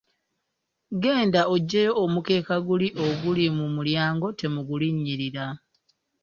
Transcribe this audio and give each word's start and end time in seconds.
Genda 1.03 1.41
oggyewo 1.55 1.93
omukeeka 2.05 2.55
guli 2.67 2.87
oguli 3.05 3.45
mu 3.57 3.65
mulyango 3.75 4.27
temugulinnyirira. 4.39 5.45